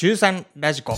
[0.00, 0.94] 中3ラジコ。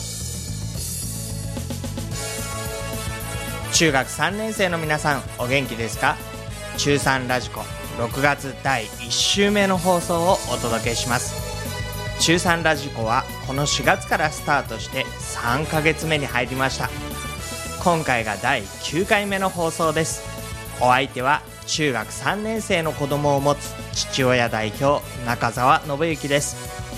[3.73, 6.19] 中学3年生の皆さんお元気ですか？
[6.77, 7.61] 中3ラジコ。
[7.97, 11.33] 6月第1週目の放送をお届けします。
[12.21, 16.91] 中3ラジコはこの4月からスタートして3ヶ月目に入りました。
[17.83, 20.23] 今回が第9回目の放送です。
[20.79, 26.90] お相手は中学3年生の子供を持つ父親代表中澤信之です。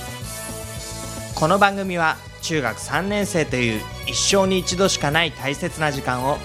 [1.42, 6.38] この番組は中学3年生という一生に一度しかない大切な時間を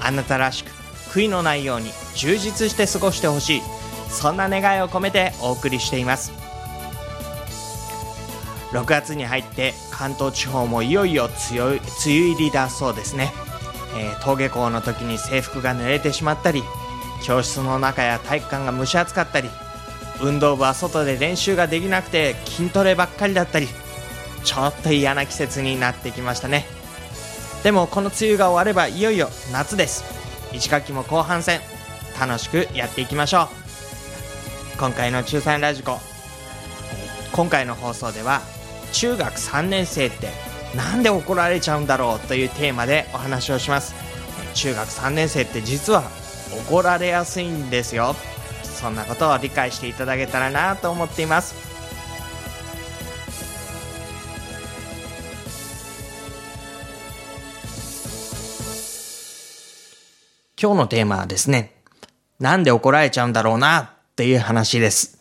[0.00, 0.72] あなたらしく
[1.12, 3.62] 悔いのないように充実して過ごしてほしい
[4.08, 6.32] そんな願いを込めてお送りしています。
[8.72, 13.32] 6月に入って関東地方もいよいよ強い梅雨入りだそうですね、
[13.96, 16.64] えー、登下校の時に制服が濡れてしまったり
[17.22, 19.48] 教室の中や体育館が蒸し暑かったり
[20.20, 23.68] 運動部は外で練習ができなくて筋トレばっかりだったり
[24.44, 26.66] ちょっと嫌な季節になってきましたね。
[27.62, 30.04] でもこの梅雨が終わればいよいよ夏です。
[30.52, 31.60] 1学期も後半戦
[32.18, 33.48] 楽しくやっていきましょう。
[34.78, 35.98] 今回の中3ラジコ
[37.32, 38.40] 今回の放送では
[38.92, 40.30] 中学3年生って
[40.74, 43.94] なんで怒られちゃうんだろうというテーマでお話をします。
[44.54, 46.02] 中学3年生って実は
[46.68, 48.16] 怒られやすいんですよ。
[48.64, 51.69] そんなことを理解していただけたらなと思っています。
[60.62, 61.72] 今日のテーマはですね、
[62.38, 65.18] なんで怒られちゃうんだろうなっていう話です。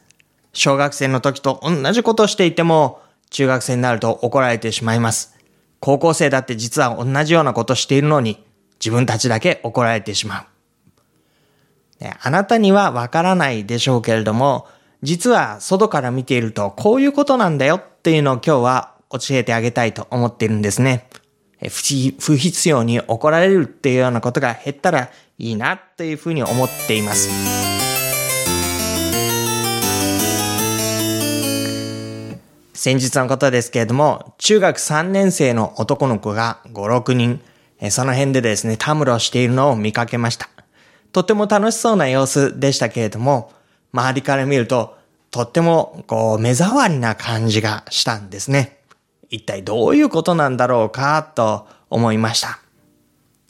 [0.52, 5.38] 小学生の時と同じことをしていても、中学生になると怒られてしまいます。
[5.80, 8.44] 高校生だって実は同じようなことしているのに、
[8.82, 10.46] 自分たちだけ怒られてしま
[12.02, 12.04] う。
[12.04, 14.68] ね、あなたにはわからないでしょうけれども、
[15.04, 21.08] 実は外から見ているとこういうことなんだよっていうのを今日は教えてあげたいと思っているんですね。
[21.68, 27.30] 不必要に怒られるっていうようなことが減ったらいいなというふうに思っています。
[32.74, 37.42] 先日のことですけれども、中学3年生の男の子が5、6人、
[37.90, 40.50] その辺でですね、たむろしているのを見かけました。
[41.12, 43.52] とても楽しそうな様子でしたけれども、
[43.92, 44.98] 周りから見ると、
[45.30, 48.79] とっても、こう、目障りな感じがしたんですね。
[49.30, 52.60] 一体どういうことなんだろうかと思いました。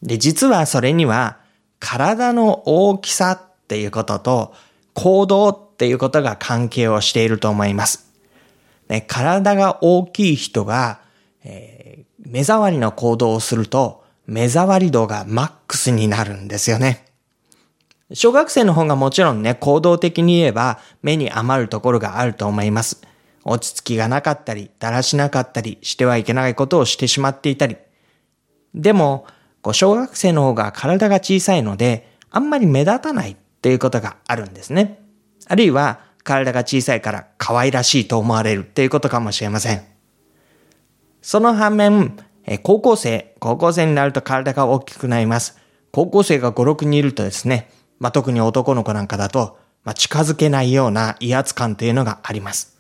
[0.02, 1.38] で、実はそれには
[1.80, 4.54] 体の大きさっていうことと
[4.94, 8.12] 行動っていうことが関係をしていると思います。
[8.90, 11.00] ね、体が大きい人が、
[11.44, 17.06] えー、目障りの行動をすると目障り度がマックスになるんですよね。
[18.14, 23.02] 小学生の方がもちろんね、行動的に言えば目に余るところがあると思います。
[23.50, 27.78] 落ち着きがなかったり、だらしなかったり、してはいけないことをしてしまっていたり。
[28.76, 29.26] でも、
[29.74, 35.02] 小学生の方が体が小さいので、あんまり目立たないっていうことがあるんですね。
[35.48, 39.82] あるいは、体が小さいから可愛らしいと思われるっていうことかもしれません。
[41.24, 42.18] その反面、
[42.62, 45.58] 高校生、高校生になると体が大きくなります。
[45.92, 52.79] 高校生が5、6人いるとですね、まあ、特に男の子なんかだと、まあ、近づけないような威圧感というのがあります。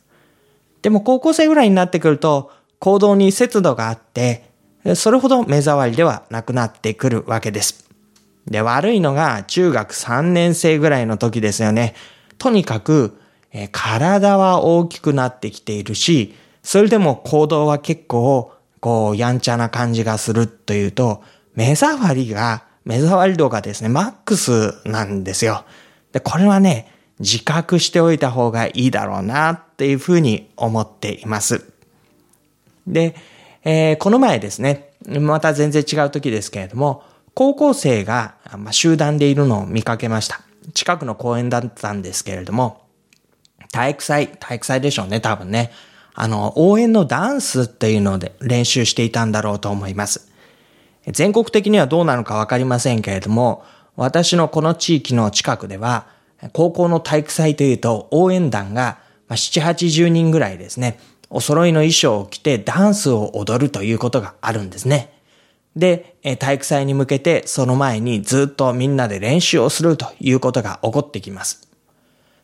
[0.82, 4.50] でも高校生ぐらいになってくると、行動に節度があって、
[4.96, 7.90] それほど目障りではなくなってくるわけです。
[8.46, 11.96] で、悪いのが中学3年生ぐらいの時ですよね。
[12.38, 13.20] とにかく、
[13.52, 21.24] え体は大きくなってきているし、それでも行動は結構、こう、やんちゃな感じがするというと、
[21.56, 25.66] 目障りが、目障り度がですね、マックスなんですよ。
[26.12, 31.66] で、これはね、自覚しておいた方がいいだろうなっていうふうに思っています。
[32.88, 33.16] で、
[33.63, 37.03] えー、この前ですね、また全然違う時ですけれども、
[37.34, 38.35] 高校生が、
[38.72, 40.41] 集団でいるのを見かけました。
[40.74, 42.81] 近くの公園だったんですけれども、
[43.72, 45.72] 体育祭、体育祭でしょうね、多分ね。
[46.13, 50.27] あの、応援のダンスっていうので練習していたんだろうと思います。
[51.07, 53.63] 全国的にはどうなのかわかりませんけれども、
[53.95, 56.07] 私のこの地域の近くでは、
[56.53, 59.00] 高校の体育祭というと応援団が
[59.30, 61.00] 7、80人ぐらいですね、
[61.30, 65.13] お揃いの衣装を着てダンスを踊るということがあるんですね。
[65.75, 71.68] で、体育祭に向けてその前にずっとみんなで練習をするということが起こってきます。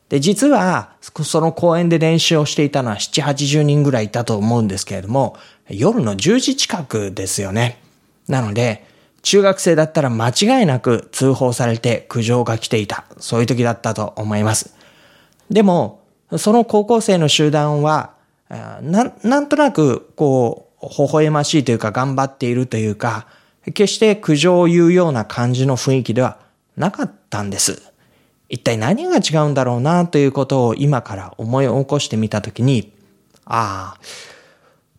[0.09, 5.35] で、実は、その公園で練習をしていたのは7、80人ぐらいいたと思うんですけれども、
[5.67, 7.81] 夜の10時近くですよね。
[8.27, 8.85] なので、
[9.25, 13.05] 中学生だったら間違いなく通報されて苦情が来ていた。
[13.17, 14.75] そういう時だったと思います。
[15.49, 16.03] でも、
[16.37, 18.13] その高校生の集団は、
[18.83, 23.25] ななんとなく、こう微笑ましいというか頑張っているというか、
[23.73, 26.37] 決して苦情を言うような感じの雰囲気では
[26.77, 27.81] なかったんです。
[28.47, 32.93] 一体何が違うんだろうなということを今から思い起こしてみたときに、
[33.45, 33.99] ああ、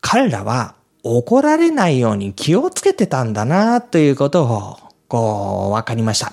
[0.00, 0.74] 彼らは
[1.06, 4.76] 怒られないように気をつけてたんだなということを、
[5.06, 6.32] こう、わかりました。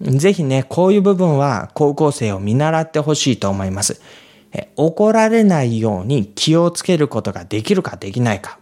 [0.00, 4.00] ぜひね、こういう部分は高校生を見習ってほしいと思います。
[4.76, 8.58] 怒られないように気をつけることができるかできないか。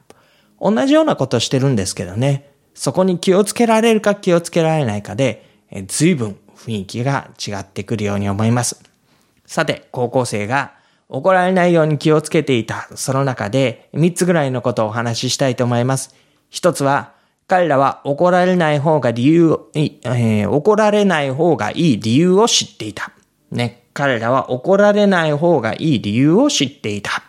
[0.61, 2.51] 同じようなことしてるんですけどね。
[2.75, 5.47] そこに気をつけられるか気をつけられないかで、
[5.87, 8.83] 随分雰囲気が違ってくるように思います。
[9.47, 10.73] さて、高校生が
[11.09, 16.15] 怒られないように気をつけていた、その中で3つぐらいのことをお話ししたいと思います。
[16.51, 17.13] 一つは、
[17.47, 23.13] 彼らは怒られない方が理由、えー、怒られない方がいい理由を知っていた。
[23.51, 23.83] ね。
[23.93, 27.23] 彼らは怒られない方がいい理由を知っていた。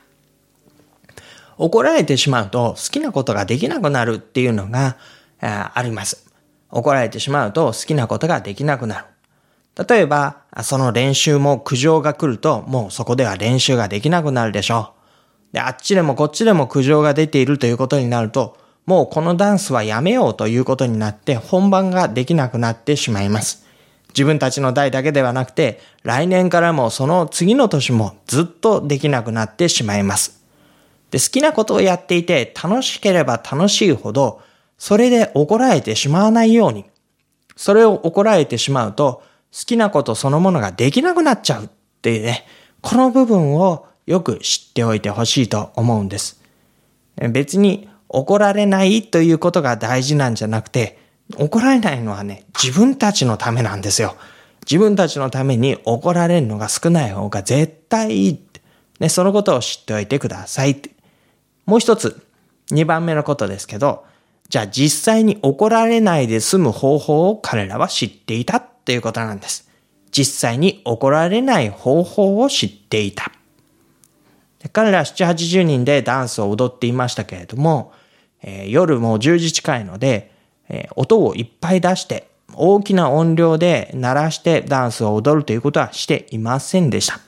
[1.57, 4.97] 怒られてしまうと好きなことができなくなるっていうのが
[5.39, 6.25] あります。
[6.71, 9.05] 怒られてしまうと好きなことができなくなる。
[9.75, 14.93] 例えば、その練習も苦情が来ると、もうそこでは練習ができなくなるでしょ
[15.51, 15.53] う。
[15.53, 23.65] で、あっちでもこっちでも苦情が出ているということになると、もうこのダンスはやめようということになって本番ができなくなってしまいます。
[24.09, 30.43] 自分たちの代だけではなくて、来年からもその次の年もずっとできなくなってしまいます。
[31.09, 34.41] で、好きなことをやっていて楽しければ楽しいほど、
[34.77, 36.85] それで怒られてしまわないように、
[37.55, 39.23] それを怒られてしまうと、
[39.53, 41.69] 好きなことそのものができなくなっちゃうっ
[42.01, 42.45] ていうね、
[42.81, 46.41] この部分をよく知っておいてほしいと思うんです。
[47.31, 50.99] 別に怒られないということが大事なんじゃなくて、
[51.37, 54.15] 怒られないのはね、自分たちのためなんですよ。
[54.69, 58.39] 自分たちのために怒られるのが少ない方が絶対いい。
[58.99, 60.81] ね、そのことを知っておいてください。
[61.65, 62.25] もう一つ、
[62.71, 64.05] 二番目のことですけど、
[64.49, 69.69] じゃあ実際に怒られないで済む方法を彼らは知っていたということなんです。
[70.11, 73.31] 実際に怒られない方法を知っていた。
[74.71, 77.91] 彼ら7、80人でダンスを踊っていましたけれども、
[78.41, 80.31] えー、夜も10時近いので、
[80.69, 87.19] えー、音をいっぱい出して、大きな音量で鳴らしてダンスを踊るということはしていませんでした。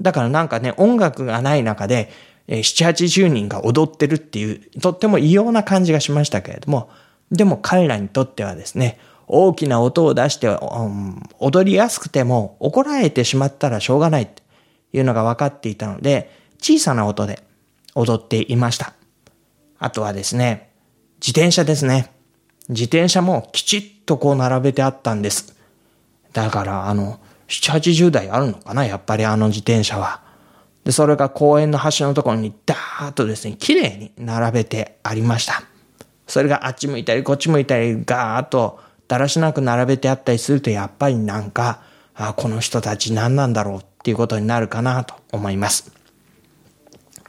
[0.00, 2.10] だからなんかね、音楽がない中で、
[2.48, 6.90] えー、7、80人が踊ってるっていう、とっても異様な感じがしましたけれども、
[7.30, 14.42] でも彼らにとってはですね、大きな音を出して、うん、踊りやすくても怒られてしまったらしょうがないって
[14.92, 17.42] いうのが分かっていたので、小さな音で
[17.94, 18.94] 踊っていました。
[19.78, 20.70] あとはですね、
[21.20, 22.12] 自転車ですね。
[22.68, 25.56] 自転車もきちっとこう並べてあったんです。
[26.32, 30.22] だからあの、7、80台あるのかなやっぱりあの自転車は。
[30.84, 35.62] で、それが公園の端のところにダーッとですね、綺麗に並べてありました。
[36.26, 41.82] それがあっち向いたりこっち向いたりガーッとだらしなく並べてあったりするとやっぱりなんか、
[42.14, 45.92] あこの人たち何なんだろうっていうことになるかなと思います。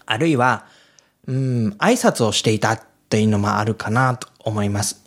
[0.06, 0.66] あるいは、
[1.28, 2.78] うん、挨拶をしていた
[3.10, 5.04] というのもあるかなと思います。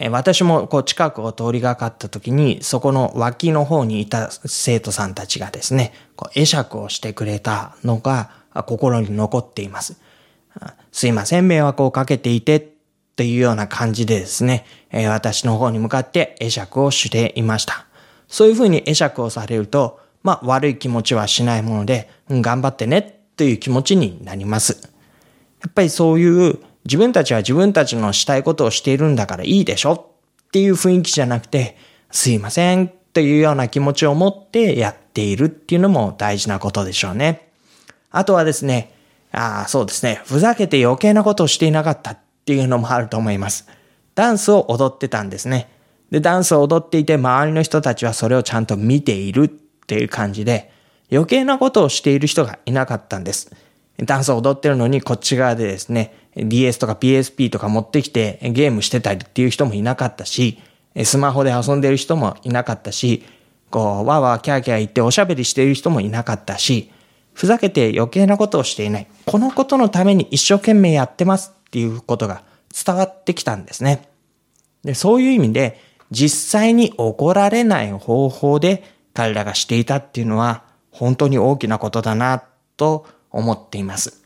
[0.00, 8.30] え私もこう近くを通りがかった時に、そこの脇の方にいた生徒さんたちがですね、こう会釈をしてくれたのが
[8.66, 10.00] 心に残っています。
[10.92, 12.77] すいません、迷惑をかけていて
[13.18, 17.84] というような感じでですね、え私の方に向かって会釈をしていました。
[18.28, 24.80] そういうふうに会釈をされると、まあ悪い気持ちはしないもので、うん、頑張ってねという気持ちになります。
[25.60, 30.14] やっぱりそういう自分たちは自分たちのしたいことをしているんだからいいでしょ
[30.46, 31.76] っていう雰囲気じゃなくて、
[32.12, 37.50] すいませんというような気持ちを持ってやっているっていうのも大事なことでしょうね。
[38.12, 38.94] あとはですね、
[39.32, 40.22] ああ、そうですね。
[40.24, 42.16] ふざけて余計なことをしていなかった
[42.48, 43.68] ていうのもあると思います。
[44.14, 45.68] ダンスを踊ってたんですね。
[46.10, 50.72] で、ダンスを踊っていて周りの人たちはそれをちゃんと見ているっていう感じで、
[51.12, 53.54] 余計なことをしている人がいなかったんです。
[53.98, 60.58] ダンスを踊ってるのにこっち側でですね、DS とか PSP とか持ってきてゲームしてたりっていう人もいなかったし、
[61.04, 63.26] スマホで遊んでる人もいなかったし、
[63.70, 66.90] こう、わーわーキャーキャー言っておしゃべりしている人もいなかったし、
[67.34, 69.06] ふざけて余計なことをしていない。
[69.26, 72.42] このことのために一生懸命やってますっていうことが
[72.84, 74.08] 伝わってきたんですね。
[74.82, 78.82] でそういう意味で、実際に怒られない方法で
[79.12, 82.42] 彼らがしていたっていうのは本当に大きなことだな
[82.76, 84.22] と思っています。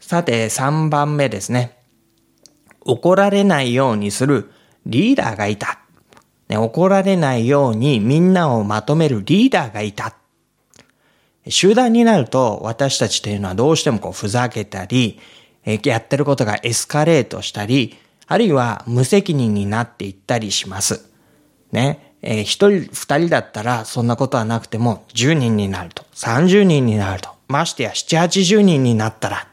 [0.00, 1.78] さて、3番目ですね。
[2.84, 4.50] 怒られないようにする
[4.84, 5.78] リーダーがいた。
[6.48, 10.16] ね、怒られないようにみんなをまとめるリーダーがいた。
[11.48, 15.18] 集団になると私たちというのはどうしてもこうふざけたり、
[15.64, 21.08] えやってることがエスカレートしたり、あるいは無責任になっていったりします。
[21.70, 22.14] ね。
[22.22, 29.48] えー、一人、二人だったらそんなことはなくても10人になると、30人になると、ましてや7、80人になったら。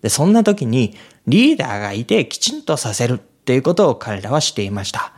[0.00, 0.96] で、そんな時に
[1.26, 5.12] リーダーがいてきちんとさせるっていうことを彼らはしていました。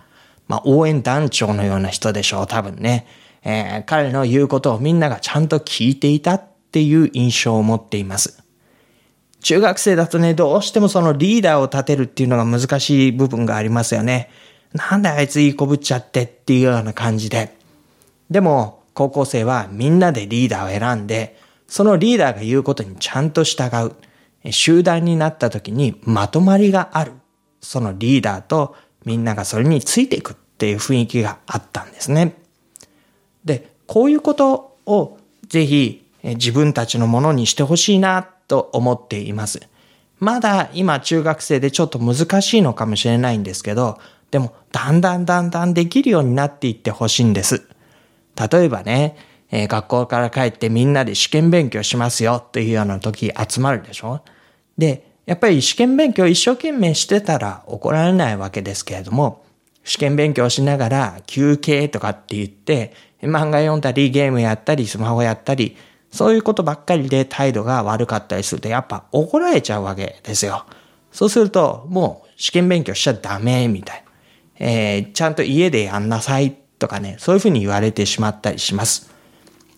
[0.46, 3.06] まあ、応援団長のような人でしょう、多分ね。
[3.44, 6.42] えー、彼の言うことをみんながちゃんと聞いていたっ
[6.72, 8.43] ていう印象を持っています。
[9.44, 14.30] 中学生だとね、どうしてもそのリーダーを立てるっていうのが難しい部分がありますよね。
[14.72, 17.54] なんであいついいこぶっちゃってっていうような感じで。
[18.30, 23.92] でも、高校生はみんなでリーダーを選んで、そのリーダーが言うことにちゃんと従う。
[24.50, 27.12] 集団になった時にまとまりがある。
[27.60, 28.74] そのリーダーと
[29.04, 32.34] みんながそれについていくっていう雰囲気があったんですね。
[33.44, 39.60] で、こういうことをぜひ自分たちのものにしてほしいなと思っています。
[40.20, 43.98] まだ今中学生でちょっと難しいのかもしれないんですけど、
[44.30, 47.66] でもだんだんだんだんできるようになっていってほしいんです。
[48.50, 49.16] 例えばね、
[49.50, 54.22] えー、学校から帰ってみんなで試験勉強しますよっていうような時集まるでしょ？
[54.78, 59.44] で、やっぱり試験勉強一生懸命してたら怒られないわけですけれども、
[59.84, 65.76] 試験勉強しながら休憩とかって言って、漫画読んだりゲームやったりスマホやったり、
[66.14, 70.64] そういうことばっかりで態度が悪かったりするとやっぱ怒られちゃうわけですよ。
[71.10, 74.04] そうするともう試験勉強しちゃダメみたいな。
[74.66, 79.10] えー、ちゃんと家でやんなさいとかね、そういうふうに言われてしまったりします。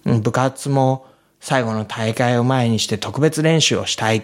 [0.05, 1.07] 部活も
[1.41, 4.23] 最後の大会を前にして特別練習をしたい。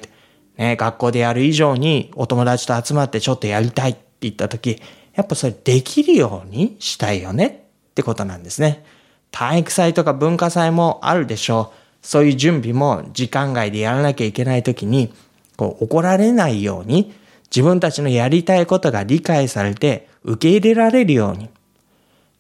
[0.59, 4.83] ね、学校でやる以上にお友達と集まってちょっとやりたいって言った時、
[5.15, 8.85] やっぱそれできるようにしたいよねってことなんですね。
[9.31, 11.82] 体育祭とか文化祭もあるでしょう。
[12.03, 15.15] そういう準備も時間外でやらなきゃいけない時に、
[15.57, 17.15] こう怒られないように、
[17.55, 21.49] 自分たちのやりたいことが理解されて受け入れられるように。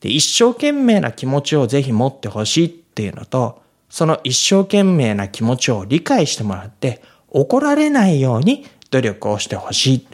[0.00, 10.06] で一生懸命な気持ちをぜひ持ってほしいっていうのと、その一生懸命な気持ちを理解してもらって、怒られないように努力をしてほしい。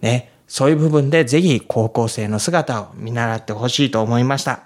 [0.00, 0.32] ね。
[0.48, 4.62] そういう部分でぜひ高校生の姿を見習ってほしいと思いました。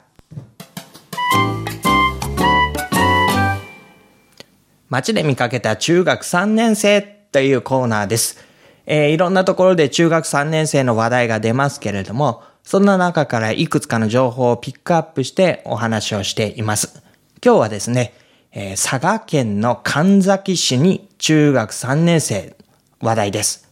[4.92, 8.36] 街で見かけた中学3年生というコーナーです。
[8.84, 17.02] えー、いろんなところで中学3年生の話題が出ますけれども、そんな中からいくつかの情報をピックアップしてお話をしています。
[17.42, 18.12] 今日はですね、
[18.52, 22.54] えー、佐賀県の神崎市に中学3年生
[23.00, 23.70] 話題です。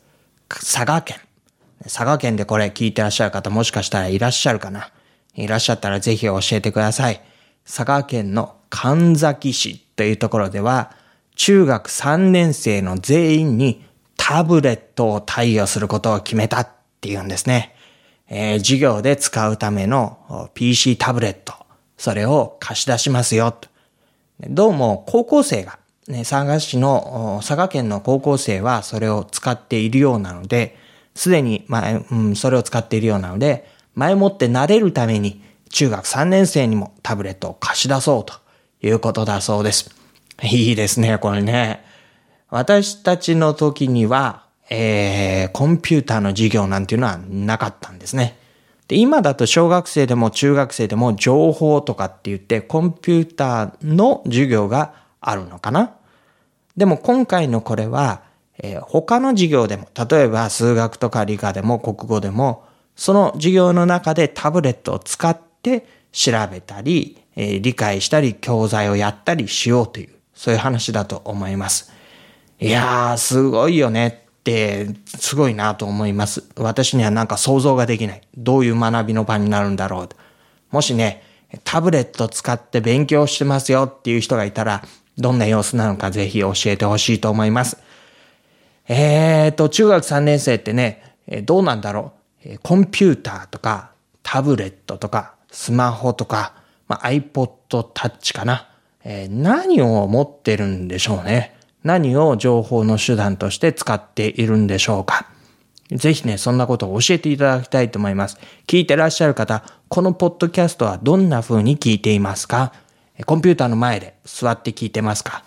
[0.48, 1.18] 佐賀県。
[1.82, 4.90] 佐賀県でこれ聞いてらっしゃる方もしかしたらいらっしゃるかな
[5.34, 7.20] いらっしゃったらぜひ教えてください。
[7.66, 10.98] 佐賀県の神崎市というところでは、
[11.42, 13.82] 中学3年生の全員に
[14.18, 16.68] タブレットを貸与することを決めたっ
[17.00, 17.74] ていうんですね。
[18.28, 21.54] えー、授業で使うための PC タブレット、
[21.96, 23.56] それを貸し出しますよ。
[24.50, 25.78] どうも高校生が、
[26.08, 30.76] ね、佐賀市の、佐賀県の高校生はそれを使っているようなので、
[31.14, 38.34] すでに前、うん、それを使っているようなので、前もって慣れるために中学3年生にもタブレットを貸し出そうと
[38.82, 39.99] いうことだそうです。
[40.44, 41.84] いいですね、これね。
[42.48, 48.36] 私たちの時には、えー、コンピューターの授業なんていうのはなかったんですね。
[48.88, 55.92] で、今だと小学生でも中学生でも情報とかって言ってコンピューターの授業があるのかな
[56.76, 58.22] でも今回のこれは
[58.62, 71.92] えー、他の授業でも、例えば数学とか理科でも国語でも、その授業の中でタブレットを使って調べたり、えー、理解したり、教材をやったりしようという、そういう話だと思います。
[72.60, 76.44] いやー、すごいよねって、すごいなと思います。
[76.56, 78.22] 私にはなんか想像ができない。
[78.38, 80.08] どういう学びの場になるんだろう。
[80.70, 81.22] もしね、
[81.62, 84.82] タブレット使って勉強してますよっていう人がいたら、
[85.18, 87.76] どんな様子なのかぜひ教えてほしいと思います。
[88.88, 92.14] えーと、中学3年生ってね、どうなんだろ
[92.46, 92.58] う。
[92.62, 93.90] コンピューターとか、
[94.22, 96.54] タブレットとか、スマホとか、
[96.88, 98.69] まあ、iPod Touch かな。
[99.04, 101.56] え、何を持ってるんでしょうね。
[101.82, 105.26] 何を情報の手段として使っているんでしょうか。
[105.90, 108.38] ぜひね、そんなことを教えていただきたいと思います。
[108.66, 112.72] 聞いてらっしゃる方、このポッドキャストはどんな風に聞いていますか？
[113.26, 115.42] コンピューターの前で座って聞いてますか？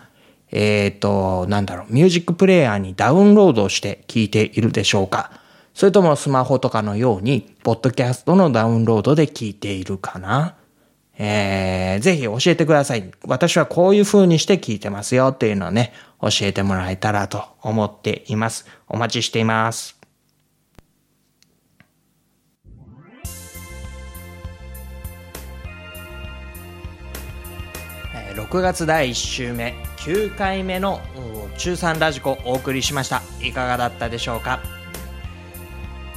[0.51, 5.31] えっ、ー、と、なんだろう、ミュージックプレイヤーにダウンロードして聞いているでしょうか？
[5.73, 10.55] それともスマホとかのように、ポッドキャストのダウンロードで聞いているかな？
[11.17, 13.11] えー、ぜひ教えてください。
[13.25, 18.65] 私はこういう風にして聞いてますよっていうのをね、教えてもらえたらと思っています。
[18.87, 20.03] お待ちしています。
[28.35, 30.99] 6月第1週目9回目の
[31.57, 34.59] 中3ラジコお送りしましたいかがだったでしょうか、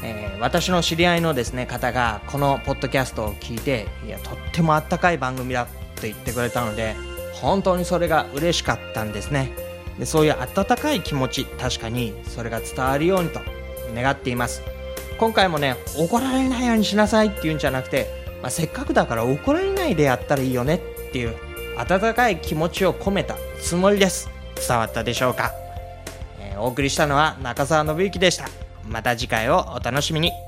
[0.07, 5.67] えー、私の知り合いのですね方がこのポッドキャストを聞いていやとってもあったかい番組だっ
[6.01, 6.95] て言ってくれたので
[7.33, 9.51] 本当にそれが嬉しかったんですね。
[9.99, 13.41] でそういう温かい気持ち確かにそれが伝わるようにと
[13.95, 14.63] 願っています。
[15.19, 18.07] 今回もね怒られないようにしなさいっていうんじゃなくて、
[18.43, 21.35] まあ、せっかくだから怒られないでやったらいいよねっていう
[21.79, 24.31] 温かい気持ちを込めたつもりです。
[24.67, 25.53] 伝わったでしょうか、
[26.41, 28.66] えー、お送りしたのは中澤信之でした。
[28.89, 30.46] また次回をお楽しみに。